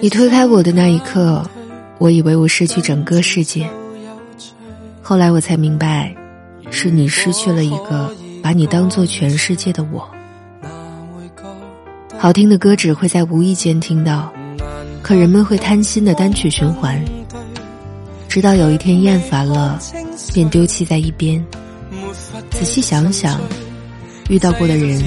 [0.00, 1.44] 你推开我的那一刻，
[1.98, 3.68] 我以为我失去整个世界。
[5.02, 6.14] 后来我才明白，
[6.70, 10.08] 是你失去了一个把你当做全世界的我。
[12.18, 14.32] 好听的歌只会在无意间听到，
[15.02, 17.02] 可人们会贪心的单曲循环，
[18.28, 19.78] 直到有一天厌烦了，
[20.34, 21.44] 便丢弃在一边。
[22.50, 23.40] 仔细想想，
[24.28, 25.02] 遇到过的人，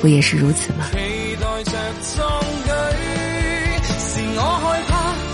[0.00, 0.86] 不也是如此吗？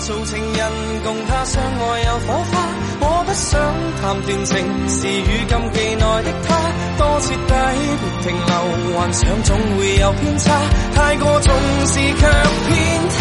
[0.09, 0.73] 做情人，
[1.05, 2.65] 共他相爱有火花。
[2.98, 3.61] 我不想
[4.01, 4.57] 谈段情，
[4.89, 6.57] 是与禁忌内的他，
[6.97, 7.53] 多彻底
[8.01, 8.51] 别停留，
[8.97, 10.48] 幻想总会有偏差。
[10.95, 12.75] 太过重视却偏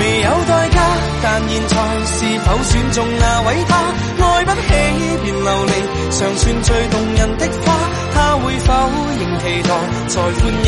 [0.00, 0.82] 未有代价，
[1.22, 3.78] 但现在是否选中那位他？
[4.18, 4.66] 爱不起
[5.22, 5.72] 便流离，
[6.10, 7.78] 尚算最动人的花。
[8.12, 8.74] 他会否
[9.20, 9.70] 仍期待？
[10.08, 10.64] 在欢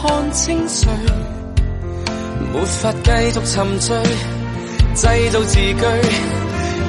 [0.00, 0.88] 看清谁。
[2.52, 3.96] 没法继续沉醉，
[4.94, 5.82] 制造字句，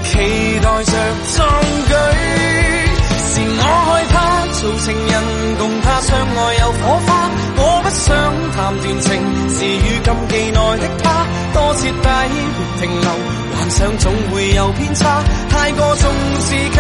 [0.04, 0.94] 期待着
[1.36, 1.38] 壮
[1.88, 1.94] 举。
[3.32, 4.14] 是我害怕
[4.54, 5.14] 做情人，
[5.58, 7.10] 共他相爱有火花。
[7.58, 8.06] 我不想
[8.54, 9.08] 谈段情，
[9.58, 12.06] 是与禁忌内的他，多彻底别
[12.80, 13.10] 停留，
[13.56, 16.04] 幻想总会有偏差，太过重
[16.42, 16.78] 视却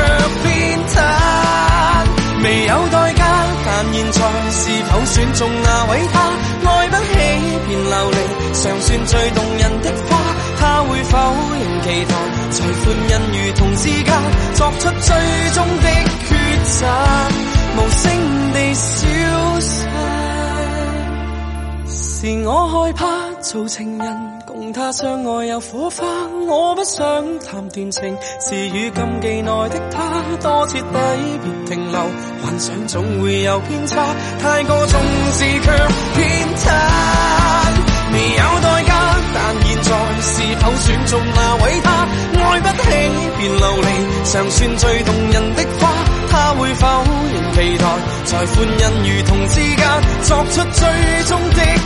[4.99, 6.19] 好选中那位他？
[6.69, 7.13] 爱不起
[7.67, 8.17] 便流离，
[8.53, 10.17] 尚算最动人的花。
[10.59, 11.17] 他会否
[11.57, 12.13] 仍期待，
[12.51, 14.13] 在欢欣如同之间，
[14.55, 15.15] 作出最
[15.53, 15.87] 终的
[16.27, 16.85] 抉择，
[17.77, 18.11] 无声
[18.51, 19.07] 地笑
[22.21, 26.05] 是我害怕做情人，共他相爱有火花。
[26.49, 26.99] 我不想
[27.39, 32.01] 谈段情，是与禁忌内的他，多彻底别停留，
[32.43, 34.03] 幻想总会有偏差，
[34.37, 34.99] 太过重
[35.31, 35.71] 视却
[36.13, 36.75] 偏袒，
[38.11, 42.05] 未有代价，但现在是否选中那位他？
[42.43, 42.89] 爱不起
[43.37, 43.87] 便流离，
[44.25, 45.87] 尚算最动人的花，
[46.29, 46.85] 他会否
[47.31, 47.85] 仍期待，
[48.25, 49.87] 在欢欣与痛之间，
[50.23, 51.78] 作出最终的。